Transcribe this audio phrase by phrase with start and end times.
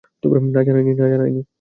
[0.99, 1.41] না, জানাইনি।